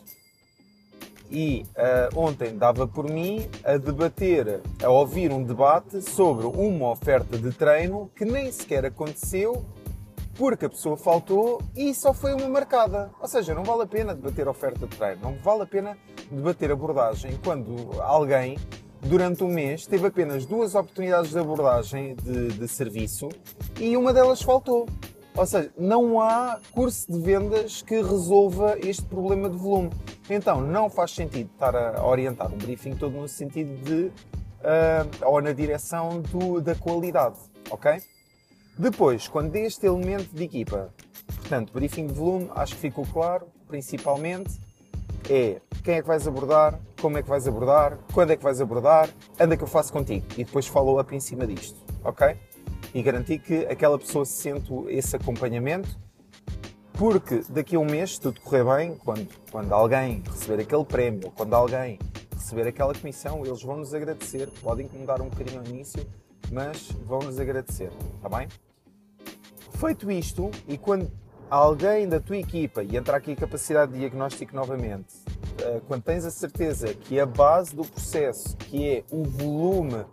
e 1.30 1.64
uh, 1.78 2.20
ontem 2.20 2.58
dava 2.58 2.88
por 2.88 3.08
mim 3.08 3.48
a 3.64 3.78
debater, 3.78 4.62
a 4.84 4.90
ouvir 4.90 5.32
um 5.32 5.44
debate 5.44 6.02
sobre 6.02 6.48
uma 6.48 6.90
oferta 6.90 7.38
de 7.38 7.52
treino 7.52 8.10
que 8.16 8.26
nem 8.26 8.52
sequer 8.52 8.84
aconteceu 8.84 9.64
porque 10.40 10.68
a 10.68 10.70
pessoa 10.70 10.96
faltou 10.96 11.62
e 11.76 11.94
só 11.94 12.14
foi 12.14 12.34
uma 12.34 12.48
marcada. 12.48 13.12
Ou 13.20 13.28
seja, 13.28 13.54
não 13.54 13.66
vale 13.66 13.84
a 13.84 13.86
pena 13.86 14.16
debater 14.16 14.48
oferta 14.48 14.88
de 14.88 14.96
treino, 14.96 15.22
não 15.22 15.34
vale 15.36 15.64
a 15.64 15.66
pena 15.66 15.98
debater 16.32 16.72
abordagem 16.72 17.38
quando 17.44 18.02
alguém 18.02 18.58
durante 19.02 19.44
um 19.44 19.50
mês 19.50 19.86
teve 19.86 20.08
apenas 20.08 20.46
duas 20.46 20.76
oportunidades 20.76 21.32
de 21.32 21.40
abordagem 21.40 22.16
de, 22.16 22.48
de 22.54 22.68
serviço 22.70 23.28
e 23.78 23.98
uma 23.98 24.14
delas 24.14 24.42
faltou. 24.42 24.88
Ou 25.36 25.46
seja, 25.46 25.72
não 25.78 26.22
há 26.22 26.58
curso 26.72 27.12
de 27.12 27.20
vendas 27.20 27.82
que 27.82 27.96
resolva 27.96 28.78
este 28.80 29.04
problema 29.04 29.50
de 29.50 29.58
volume. 29.58 29.90
Então, 30.30 30.62
não 30.62 30.90
faz 30.90 31.12
sentido 31.12 31.50
estar 31.54 31.76
a 31.76 32.06
orientar 32.06 32.52
um 32.52 32.58
briefing 32.58 32.96
todo 32.96 33.12
no 33.12 33.28
sentido 33.28 33.76
de. 33.84 34.12
Uh, 34.60 35.26
ou 35.26 35.42
na 35.42 35.54
direção 35.54 36.22
do, 36.22 36.60
da 36.60 36.76
qualidade, 36.76 37.38
ok? 37.72 38.02
Depois, 38.80 39.28
quando 39.28 39.56
este 39.58 39.86
elemento 39.86 40.34
de 40.34 40.44
equipa, 40.44 40.92
portanto, 41.36 41.72
briefing 41.74 42.08
de 42.08 42.14
volume, 42.14 42.50
acho 42.56 42.74
que 42.76 42.82
ficou 42.82 43.06
claro, 43.06 43.46
principalmente, 43.68 44.60
é 45.30 45.62
quem 45.84 45.96
é 45.96 46.02
que 46.02 46.08
vais 46.08 46.28
abordar, 46.28 46.80
como 47.00 47.18
é 47.18 47.22
que 47.22 47.30
vais 47.30 47.48
abordar, 47.48 48.00
quando 48.14 48.32
é 48.32 48.38
que 48.38 48.44
vais 48.44 48.60
abordar, 48.60 49.10
anda 49.40 49.56
que 49.56 49.64
eu 49.64 49.68
faço 49.68 49.94
contigo. 49.94 50.26
E 50.38 50.44
depois 50.44 50.66
follow 50.66 51.00
up 51.00 51.14
em 51.16 51.20
cima 51.20 51.46
disto, 51.46 51.78
ok? 52.04 52.36
e 52.94 53.02
garantir 53.02 53.40
que 53.40 53.66
aquela 53.66 53.98
pessoa 53.98 54.26
sente 54.26 54.72
esse 54.88 55.16
acompanhamento, 55.16 55.98
porque 56.94 57.44
daqui 57.50 57.76
a 57.76 57.80
um 57.80 57.86
mês, 57.86 58.16
se 58.16 58.22
tudo 58.22 58.42
correr 58.42 58.64
bem, 58.64 58.96
quando, 58.96 59.28
quando 59.52 59.74
alguém 59.74 60.24
receber 60.26 60.62
aquele 60.62 60.86
prémio, 60.86 61.32
quando 61.32 61.54
alguém 61.54 62.00
receber 62.34 62.68
aquela 62.68 62.94
comissão, 62.94 63.46
eles 63.46 63.62
vão 63.62 63.78
nos 63.78 63.94
agradecer. 63.94 64.50
Podem 64.62 64.86
incomodar 64.86 65.22
um 65.22 65.30
bocadinho 65.30 65.60
ao 65.60 65.66
início, 65.66 66.06
mas 66.52 66.92
vão 67.06 67.20
nos 67.20 67.40
agradecer, 67.40 67.92
está 68.18 68.28
bem? 68.30 68.48
Feito 69.80 70.12
isto, 70.12 70.52
e 70.68 70.78
quando 70.78 71.10
alguém 71.50 72.06
da 72.06 72.20
tua 72.20 72.36
equipa, 72.36 72.84
e 72.84 72.98
entra 72.98 73.16
aqui 73.16 73.32
a 73.32 73.36
capacidade 73.38 73.94
de 73.94 74.00
diagnóstico 74.00 74.54
novamente, 74.54 75.16
eh, 75.58 75.80
quando 75.88 76.04
tens 76.04 76.26
a 76.26 76.32
certeza 76.32 76.94
que 76.94 77.18
a 77.18 77.26
base 77.26 77.74
do 77.74 77.86
processo, 77.86 78.58
que 78.58 78.90
é 78.90 79.04
o 79.10 79.24
volume 79.24 80.04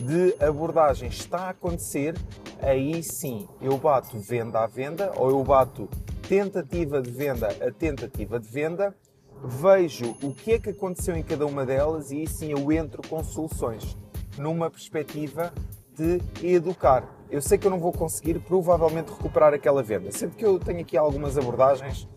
de 0.00 0.34
abordagem, 0.44 1.08
está 1.08 1.42
a 1.42 1.50
acontecer, 1.50 2.16
aí 2.60 3.00
sim 3.00 3.46
eu 3.62 3.78
bato 3.78 4.18
venda 4.18 4.64
a 4.64 4.66
venda 4.66 5.12
ou 5.14 5.30
eu 5.30 5.44
bato 5.44 5.88
tentativa 6.28 7.00
de 7.00 7.12
venda 7.12 7.46
a 7.64 7.70
tentativa 7.70 8.40
de 8.40 8.48
venda, 8.48 8.92
vejo 9.40 10.16
o 10.20 10.34
que 10.34 10.54
é 10.54 10.58
que 10.58 10.70
aconteceu 10.70 11.14
em 11.14 11.22
cada 11.22 11.46
uma 11.46 11.64
delas 11.64 12.10
e 12.10 12.16
aí 12.16 12.26
sim 12.26 12.50
eu 12.50 12.72
entro 12.72 13.08
com 13.08 13.22
soluções 13.22 13.96
numa 14.36 14.68
perspectiva 14.68 15.52
de 15.94 16.20
educar. 16.42 17.15
Eu 17.30 17.42
sei 17.42 17.58
que 17.58 17.66
eu 17.66 17.70
não 17.70 17.80
vou 17.80 17.92
conseguir 17.92 18.38
provavelmente 18.38 19.10
recuperar 19.10 19.52
aquela 19.52 19.82
venda, 19.82 20.12
sendo 20.12 20.36
que 20.36 20.44
eu 20.44 20.58
tenho 20.58 20.80
aqui 20.80 20.96
algumas 20.96 21.36
abordagens 21.36 22.08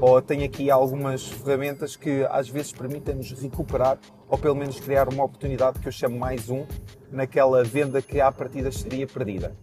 ou 0.00 0.22
tenho 0.22 0.44
aqui 0.44 0.70
algumas 0.70 1.26
ferramentas 1.28 1.96
que 1.96 2.24
às 2.30 2.48
vezes 2.48 2.72
permitem-nos 2.72 3.30
recuperar 3.32 3.98
ou 4.28 4.38
pelo 4.38 4.54
menos 4.54 4.78
criar 4.80 5.08
uma 5.08 5.24
oportunidade 5.24 5.78
que 5.80 5.88
eu 5.88 5.92
chamo 5.92 6.18
mais 6.18 6.48
um 6.48 6.64
naquela 7.10 7.62
venda 7.62 8.00
que 8.00 8.20
à 8.20 8.30
partida 8.32 8.70
seria 8.72 9.06
perdida. 9.06 9.54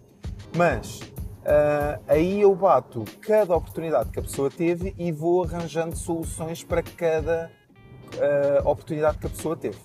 Mas 0.55 1.00
uh, 1.00 2.01
aí 2.08 2.41
eu 2.41 2.53
bato 2.55 3.03
cada 3.22 3.55
oportunidade 3.55 4.12
que 4.12 4.20
a 4.20 4.24
pessoa 4.24 4.50
teve 4.50 4.93
e 4.98 5.12
vou 5.12 5.43
arranjando 5.43 5.96
soluções 5.96 6.63
para 6.63 6.84
cada 6.84 7.51
uh, 8.15 8.70
oportunidade 8.70 9.17
que 9.17 9.27
a 9.27 9.29
pessoa 9.29 9.55
teve. 9.55 9.77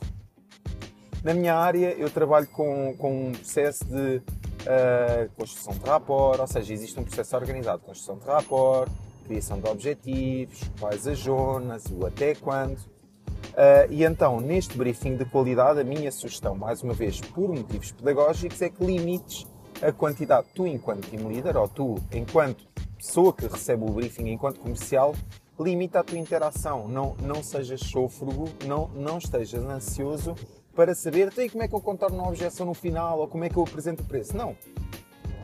Na 1.22 1.34
minha 1.34 1.56
área, 1.56 1.92
eu 1.94 2.08
trabalho 2.08 2.46
com, 2.48 2.94
com 2.96 3.28
um 3.28 3.32
processo 3.32 3.84
de 3.84 4.22
uh, 4.66 5.30
construção 5.36 5.74
de 5.74 5.84
rapport, 5.88 6.40
ou 6.40 6.46
seja, 6.46 6.72
existe 6.72 6.98
um 6.98 7.04
processo 7.04 7.36
organizado 7.36 7.78
de 7.80 7.86
construção 7.86 8.18
de 8.18 8.26
rapport, 8.26 8.90
criação 9.24 9.60
de 9.60 9.68
objetivos, 9.68 10.60
quais 10.78 11.06
as 11.06 11.18
zonas, 11.18 11.84
o 11.86 12.06
até 12.06 12.34
quando. 12.34 12.78
Uh, 12.78 13.90
e 13.90 14.04
então, 14.04 14.40
neste 14.40 14.76
briefing 14.76 15.16
de 15.16 15.24
qualidade, 15.24 15.80
a 15.80 15.84
minha 15.84 16.12
sugestão, 16.12 16.54
mais 16.54 16.82
uma 16.82 16.92
vez, 16.92 17.20
por 17.20 17.48
motivos 17.48 17.92
pedagógicos, 17.92 18.60
é 18.60 18.68
que 18.68 18.84
limites 18.84 19.46
a 19.82 19.92
quantidade, 19.92 20.46
tu 20.54 20.66
enquanto 20.66 21.08
team 21.08 21.28
leader, 21.28 21.56
ou 21.56 21.68
tu 21.68 21.96
enquanto 22.12 22.66
pessoa 22.96 23.32
que 23.32 23.46
recebe 23.46 23.84
o 23.84 23.90
briefing 23.90 24.28
enquanto 24.28 24.60
comercial, 24.60 25.14
limita 25.58 26.00
a 26.00 26.04
tua 26.04 26.18
interação. 26.18 26.88
Não, 26.88 27.14
não 27.22 27.42
sejas 27.42 27.80
sôfrego, 27.80 28.48
não, 28.66 28.88
não 28.88 29.18
estejas 29.18 29.62
ansioso 29.64 30.34
para 30.76 30.94
saber 30.94 31.28
então, 31.28 31.48
como 31.48 31.64
é 31.64 31.68
que 31.68 31.74
eu 31.74 31.80
contorno 31.80 32.18
uma 32.18 32.28
objeção 32.28 32.66
no 32.66 32.74
final 32.74 33.18
ou 33.18 33.26
como 33.26 33.42
é 33.44 33.48
que 33.48 33.56
eu 33.56 33.62
apresento 33.62 34.02
o 34.02 34.06
preço. 34.06 34.36
Não. 34.36 34.54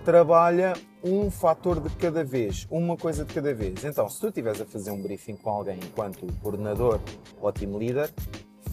Trabalha 0.05 0.75
um 1.03 1.31
fator 1.31 1.81
de 1.81 1.89
cada 1.97 2.23
vez, 2.23 2.67
uma 2.71 2.97
coisa 2.97 3.25
de 3.25 3.33
cada 3.33 3.55
vez. 3.55 3.83
Então, 3.83 4.09
se 4.09 4.21
tu 4.21 4.29
estiveres 4.29 4.61
a 4.61 4.67
fazer 4.67 4.91
um 4.91 5.01
briefing 5.01 5.37
com 5.37 5.49
alguém 5.49 5.79
enquanto 5.83 6.27
coordenador 6.43 7.01
ou 7.41 7.53
team 7.53 7.77
leader, 7.79 8.11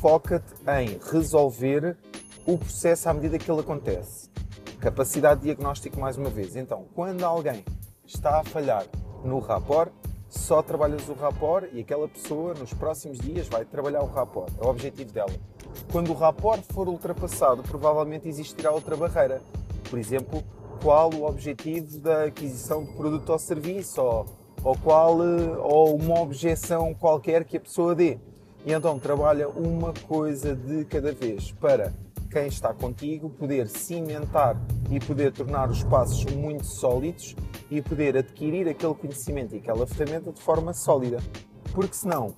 foca-te 0.01 0.53
em 0.81 0.99
resolver 1.11 1.97
o 2.45 2.57
processo 2.57 3.09
à 3.09 3.13
medida 3.13 3.37
que 3.37 3.49
ele 3.49 3.61
acontece. 3.61 4.29
Capacidade 4.81 5.41
de 5.41 5.45
diagnóstico, 5.45 5.99
mais 5.99 6.17
uma 6.17 6.29
vez. 6.29 6.55
Então, 6.55 6.85
quando 6.93 7.23
alguém 7.23 7.63
está 8.05 8.39
a 8.39 8.43
falhar 8.43 8.85
no 9.23 9.39
rapport, 9.39 9.91
só 10.29 10.61
trabalhas 10.61 11.09
o 11.09 11.13
rapport 11.13 11.67
e 11.73 11.81
aquela 11.81 12.07
pessoa 12.07 12.53
nos 12.53 12.73
próximos 12.73 13.17
dias 13.17 13.47
vai 13.47 13.65
trabalhar 13.65 14.03
o 14.03 14.05
rapport. 14.05 14.51
É 14.61 14.65
o 14.65 14.69
objetivo 14.69 15.11
dela. 15.11 15.31
Quando 15.91 16.11
o 16.11 16.15
rapport 16.15 16.61
for 16.71 16.87
ultrapassado, 16.87 17.63
provavelmente 17.63 18.27
existirá 18.27 18.71
outra 18.71 18.95
barreira. 18.95 19.41
Por 19.89 19.97
exemplo, 19.97 20.43
qual 20.81 21.11
o 21.13 21.27
objetivo 21.27 21.99
da 21.99 22.25
aquisição 22.25 22.83
de 22.83 22.93
produto 22.93 23.29
ou 23.31 23.39
serviço, 23.39 24.01
ou, 24.01 24.25
ou, 24.63 24.77
qual, 24.77 25.17
ou 25.17 25.95
uma 25.95 26.21
objeção 26.21 26.93
qualquer 26.93 27.43
que 27.43 27.57
a 27.57 27.59
pessoa 27.59 27.95
dê. 27.95 28.19
E 28.65 28.71
então 28.71 28.99
trabalha 28.99 29.49
uma 29.49 29.93
coisa 30.07 30.55
de 30.55 30.85
cada 30.85 31.11
vez 31.11 31.51
para 31.53 31.93
quem 32.29 32.47
está 32.47 32.73
contigo 32.73 33.29
poder 33.29 33.67
cimentar 33.67 34.55
e 34.89 34.99
poder 34.99 35.31
tornar 35.31 35.69
os 35.69 35.83
passos 35.83 36.23
muito 36.25 36.65
sólidos 36.65 37.35
e 37.69 37.81
poder 37.81 38.17
adquirir 38.17 38.67
aquele 38.67 38.93
conhecimento 38.93 39.55
e 39.55 39.59
aquela 39.59 39.87
ferramenta 39.87 40.31
de 40.31 40.41
forma 40.41 40.73
sólida. 40.73 41.17
Porque 41.73 41.95
senão 41.95 42.35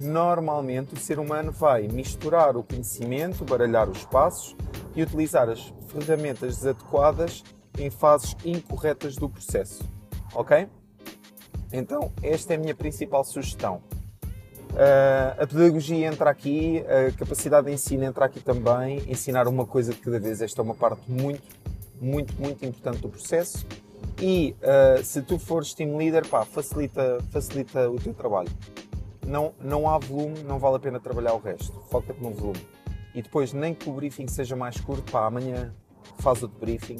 normalmente 0.00 0.94
o 0.94 0.98
ser 0.98 1.18
humano 1.18 1.50
vai 1.52 1.88
misturar 1.88 2.56
o 2.56 2.62
conhecimento, 2.62 3.44
baralhar 3.44 3.88
os 3.88 4.04
passos 4.04 4.56
e 4.94 5.02
utilizar 5.02 5.48
as 5.48 5.72
ferramentas 5.88 6.64
adequadas 6.66 7.44
em 7.78 7.90
fases 7.90 8.36
incorretas 8.44 9.16
do 9.16 9.28
processo. 9.28 9.84
Ok? 10.34 10.68
Então, 11.72 12.12
esta 12.22 12.54
é 12.54 12.56
a 12.56 12.60
minha 12.60 12.74
principal 12.74 13.22
sugestão. 13.24 13.82
Uh, 14.72 15.42
a 15.42 15.46
pedagogia 15.46 16.06
entra 16.06 16.30
aqui, 16.30 16.84
a 16.86 17.12
capacidade 17.18 17.66
de 17.66 17.72
ensino 17.72 18.04
entra 18.04 18.26
aqui 18.26 18.40
também. 18.40 19.02
Ensinar 19.08 19.48
uma 19.48 19.66
coisa 19.66 19.92
de 19.92 19.98
cada 19.98 20.20
vez, 20.20 20.40
esta 20.40 20.60
é 20.60 20.64
uma 20.64 20.74
parte 20.74 21.10
muito, 21.10 21.42
muito, 22.00 22.34
muito 22.40 22.64
importante 22.64 23.00
do 23.00 23.08
processo. 23.08 23.66
E 24.20 24.54
uh, 24.62 25.02
se 25.02 25.22
tu 25.22 25.38
fores 25.38 25.74
team 25.74 25.96
leader, 25.96 26.26
pá, 26.26 26.44
facilita, 26.44 27.18
facilita 27.32 27.90
o 27.90 27.96
teu 27.96 28.14
trabalho 28.14 28.50
não, 29.28 29.52
não 29.60 29.88
há 29.88 29.98
volume, 29.98 30.42
não 30.42 30.58
vale 30.58 30.76
a 30.76 30.78
pena 30.78 30.98
trabalhar 30.98 31.34
o 31.34 31.38
resto. 31.38 31.72
Foca-te 31.90 32.20
no 32.20 32.30
volume. 32.30 32.66
E 33.14 33.22
depois, 33.22 33.52
nem 33.52 33.74
que 33.74 33.88
o 33.88 33.92
briefing 33.92 34.26
seja 34.26 34.56
mais 34.56 34.80
curto, 34.80 35.10
pá, 35.12 35.26
amanhã 35.26 35.72
faz 36.18 36.42
outro 36.42 36.58
briefing 36.58 36.98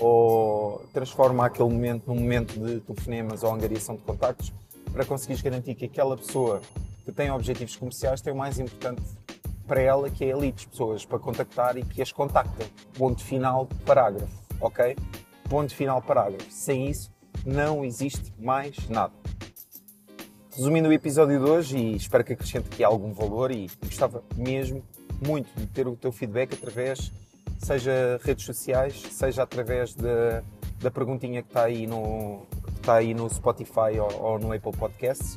ou 0.00 0.84
transforma 0.92 1.46
aquele 1.46 1.68
momento 1.68 2.06
num 2.06 2.16
momento 2.20 2.58
de 2.58 2.80
telefonemas 2.80 3.42
ou 3.42 3.52
angariação 3.52 3.94
de 3.96 4.02
contactos 4.02 4.52
para 4.92 5.04
conseguires 5.04 5.40
garantir 5.40 5.74
que 5.74 5.84
aquela 5.84 6.16
pessoa 6.16 6.60
que 7.04 7.12
tem 7.12 7.30
objetivos 7.30 7.76
comerciais 7.76 8.20
tem 8.20 8.32
o 8.32 8.36
mais 8.36 8.58
importante 8.58 9.02
para 9.66 9.80
ela, 9.80 10.10
que 10.10 10.24
é 10.24 10.28
elites, 10.28 10.66
pessoas 10.66 11.04
para 11.04 11.18
contactar 11.18 11.76
e 11.76 11.84
que 11.84 12.02
as 12.02 12.12
contacta. 12.12 12.66
Ponto 12.96 13.22
final, 13.22 13.66
parágrafo, 13.84 14.32
ok? 14.60 14.96
Ponto 15.48 15.74
final, 15.74 16.00
parágrafo. 16.02 16.50
Sem 16.50 16.90
isso, 16.90 17.10
não 17.44 17.84
existe 17.84 18.32
mais 18.38 18.88
nada. 18.88 19.12
Resumindo 20.54 20.88
o 20.88 20.92
episódio 20.92 21.38
de 21.38 21.50
hoje, 21.50 21.76
e 21.76 21.96
espero 21.96 22.22
que 22.22 22.32
acrescente 22.32 22.68
aqui 22.72 22.84
algum 22.84 23.12
valor, 23.12 23.50
e 23.50 23.68
gostava 23.82 24.22
mesmo 24.36 24.82
muito 25.26 25.48
de 25.58 25.66
ter 25.66 25.88
o 25.88 25.96
teu 25.96 26.12
feedback 26.12 26.54
através, 26.54 27.10
seja 27.58 28.20
redes 28.22 28.44
sociais, 28.44 29.02
seja 29.10 29.42
através 29.42 29.94
da, 29.94 30.42
da 30.80 30.90
perguntinha 30.90 31.42
que 31.42 31.48
está 31.48 31.64
aí 31.64 31.86
no, 31.86 32.46
está 32.76 32.96
aí 32.96 33.14
no 33.14 33.28
Spotify 33.28 33.98
ou, 33.98 34.22
ou 34.22 34.38
no 34.38 34.52
Apple 34.52 34.72
Podcasts. 34.72 35.34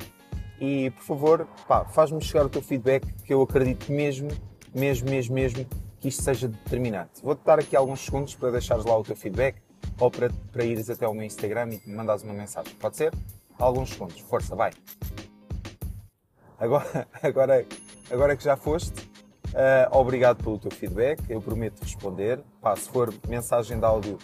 E 0.60 0.90
por 0.90 1.02
favor, 1.02 1.48
faz-me 1.90 2.20
chegar 2.20 2.46
o 2.46 2.48
teu 2.48 2.62
feedback, 2.62 3.06
que 3.24 3.32
eu 3.32 3.42
acredito 3.42 3.90
mesmo, 3.92 4.28
mesmo, 4.74 5.08
mesmo, 5.08 5.34
mesmo 5.34 5.66
que 6.00 6.08
isto 6.08 6.22
seja 6.22 6.48
determinante. 6.48 7.22
Vou-te 7.22 7.44
dar 7.44 7.58
aqui 7.58 7.76
alguns 7.76 8.00
segundos 8.00 8.34
para 8.34 8.50
deixares 8.50 8.84
lá 8.84 8.96
o 8.96 9.02
teu 9.02 9.16
feedback 9.16 9.60
ou 10.00 10.10
para, 10.10 10.30
para 10.52 10.64
ires 10.64 10.90
até 10.90 11.04
ao 11.04 11.14
meu 11.14 11.24
Instagram 11.24 11.70
e 11.86 11.90
mandares 11.90 12.22
uma 12.22 12.34
mensagem. 12.34 12.74
Pode 12.74 12.96
ser? 12.96 13.12
alguns 13.58 13.90
segundos. 13.90 14.18
Força, 14.20 14.54
vai. 14.54 14.72
Agora, 16.58 17.08
agora, 17.22 17.66
agora 18.10 18.36
que 18.36 18.44
já 18.44 18.56
foste, 18.56 19.00
uh, 19.48 19.96
obrigado 19.96 20.42
pelo 20.42 20.58
teu 20.58 20.70
feedback. 20.70 21.22
Eu 21.28 21.40
prometo 21.40 21.82
responder. 21.82 22.40
Pá, 22.60 22.74
se 22.76 22.88
for 22.88 23.12
mensagem 23.28 23.78
de 23.78 23.84
áudio, 23.84 24.18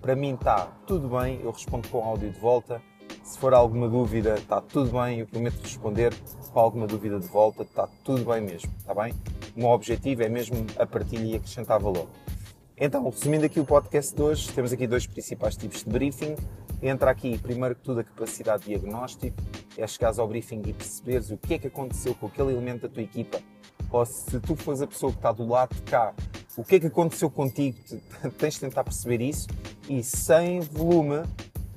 para 0.00 0.16
mim 0.16 0.34
está 0.34 0.66
tudo 0.86 1.08
bem. 1.18 1.40
Eu 1.42 1.50
respondo 1.50 1.88
com 1.88 2.02
áudio 2.02 2.30
de 2.30 2.38
volta. 2.38 2.80
Se 3.26 3.40
for 3.40 3.52
alguma 3.52 3.88
dúvida, 3.88 4.36
está 4.36 4.60
tudo 4.60 4.92
bem. 4.92 5.18
Eu 5.18 5.26
prometo 5.26 5.60
responder. 5.60 6.14
Com 6.52 6.60
alguma 6.60 6.86
dúvida 6.86 7.18
de 7.18 7.26
volta, 7.26 7.64
está 7.64 7.88
tudo 8.02 8.24
bem 8.24 8.40
mesmo. 8.40 8.72
Está 8.78 8.94
bem? 8.94 9.12
O 9.54 9.58
meu 9.60 9.68
objetivo 9.68 10.22
é 10.22 10.28
mesmo 10.28 10.64
a 10.78 10.86
partilha 10.86 11.24
e 11.24 11.34
acrescentar 11.34 11.78
valor. 11.78 12.08
Então, 12.78 13.10
resumindo 13.10 13.44
aqui 13.44 13.58
o 13.58 13.64
podcast 13.64 14.14
de 14.14 14.22
hoje, 14.22 14.50
temos 14.52 14.72
aqui 14.72 14.86
dois 14.86 15.06
principais 15.06 15.56
tipos 15.56 15.82
de 15.82 15.90
briefing 15.90 16.36
entra 16.82 17.10
aqui, 17.10 17.38
primeiro 17.38 17.74
que 17.74 17.82
tudo, 17.82 18.00
a 18.00 18.04
capacidade 18.04 18.64
de 18.64 18.68
diagnóstico, 18.70 19.36
é 19.76 19.86
chegares 19.86 20.18
ao 20.18 20.28
briefing 20.28 20.62
e 20.66 20.72
perceberes 20.72 21.30
o 21.30 21.36
que 21.36 21.54
é 21.54 21.58
que 21.58 21.66
aconteceu 21.66 22.14
com 22.14 22.26
aquele 22.26 22.52
elemento 22.52 22.82
da 22.82 22.88
tua 22.88 23.02
equipa, 23.02 23.40
ou 23.90 24.04
se 24.04 24.38
tu 24.40 24.54
fores 24.56 24.82
a 24.82 24.86
pessoa 24.86 25.12
que 25.12 25.18
está 25.18 25.32
do 25.32 25.46
lado 25.46 25.74
de 25.74 25.82
cá, 25.82 26.14
o 26.56 26.64
que 26.64 26.76
é 26.76 26.80
que 26.80 26.86
aconteceu 26.86 27.30
contigo, 27.30 27.78
tens 28.38 28.54
de 28.54 28.60
tentar 28.60 28.84
perceber 28.84 29.20
isso, 29.20 29.46
e 29.88 30.02
sem 30.02 30.60
volume 30.60 31.22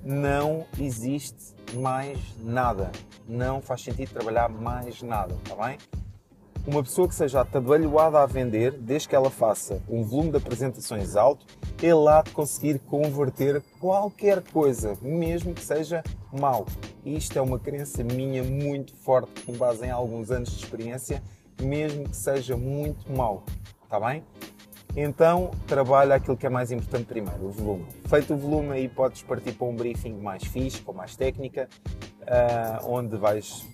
não 0.09 0.65
existe 0.79 1.53
mais 1.75 2.17
nada. 2.39 2.91
Não 3.27 3.61
faz 3.61 3.83
sentido 3.83 4.11
trabalhar 4.11 4.49
mais 4.49 5.03
nada, 5.03 5.35
está 5.35 5.55
bem? 5.67 5.77
Uma 6.65 6.81
pessoa 6.81 7.07
que 7.07 7.13
seja 7.13 7.41
atabalhoada 7.41 8.19
a 8.19 8.25
vender, 8.25 8.71
desde 8.71 9.07
que 9.07 9.15
ela 9.15 9.29
faça 9.29 9.81
um 9.87 10.03
volume 10.03 10.31
de 10.31 10.37
apresentações 10.37 11.15
alto, 11.15 11.45
ele 11.81 12.07
há 12.09 12.23
de 12.23 12.31
conseguir 12.31 12.79
converter 12.79 13.61
qualquer 13.79 14.41
coisa, 14.41 14.97
mesmo 14.99 15.53
que 15.53 15.63
seja 15.63 16.03
mau. 16.33 16.65
Isto 17.05 17.37
é 17.37 17.41
uma 17.41 17.59
crença 17.59 18.03
minha 18.03 18.43
muito 18.43 18.95
forte, 18.95 19.43
com 19.43 19.53
base 19.53 19.85
em 19.85 19.91
alguns 19.91 20.31
anos 20.31 20.49
de 20.49 20.63
experiência, 20.63 21.21
mesmo 21.61 22.09
que 22.09 22.17
seja 22.17 22.57
muito 22.57 23.11
mau. 23.11 23.43
Está 23.83 23.99
bem? 23.99 24.23
Então, 24.95 25.51
trabalha 25.67 26.15
aquilo 26.15 26.35
que 26.35 26.45
é 26.45 26.49
mais 26.49 26.71
importante 26.71 27.05
primeiro, 27.05 27.45
o 27.45 27.51
volume. 27.51 27.85
Feito 28.07 28.33
o 28.33 28.37
volume, 28.37 28.71
aí 28.71 28.89
podes 28.89 29.21
partir 29.21 29.53
para 29.53 29.67
um 29.67 29.75
briefing 29.75 30.13
mais 30.19 30.43
fixe, 30.43 30.81
com 30.81 30.93
mais 30.93 31.15
técnica, 31.15 31.69
uh, 32.21 32.89
onde 32.89 33.15
vais 33.15 33.67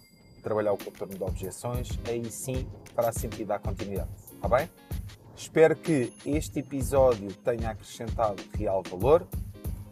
trabalhar 0.43 0.74
o 0.74 0.77
contorno 0.77 1.15
de 1.15 1.24
objeções, 1.24 1.89
aí 2.07 2.24
sim 2.29 2.67
fará 2.93 3.12
sentido 3.12 3.48
dar 3.48 3.60
continuidade. 3.60 4.10
Está 4.36 4.48
bem? 4.48 4.69
Espero 5.36 5.75
que 5.75 6.13
este 6.25 6.60
episódio 6.60 7.34
tenha 7.34 7.72
acrescentado 7.72 8.43
real 8.57 8.84
valor. 8.89 9.27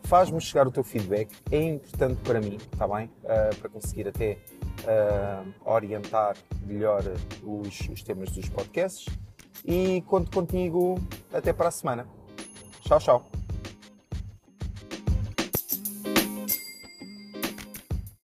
Faz-me 0.04 0.40
chegar 0.40 0.68
o 0.68 0.72
teu 0.72 0.84
feedback, 0.84 1.34
é 1.50 1.64
importante 1.64 2.22
para 2.22 2.40
mim, 2.40 2.58
está 2.72 2.88
bem? 2.88 3.06
Uh, 3.24 3.56
para 3.60 3.70
conseguir 3.70 4.08
até 4.08 4.38
uh, 4.84 5.54
orientar 5.66 6.36
melhor 6.66 7.02
os, 7.42 7.80
os 7.90 8.04
temas 8.04 8.30
dos 8.32 8.48
podcasts. 8.50 9.08
E 9.66 10.02
conto 10.02 10.32
contigo 10.32 11.00
até 11.32 11.54
para 11.54 11.70
a 11.70 11.72
semana. 11.72 12.08
Tchau, 12.82 13.00
tchau. 13.00 13.33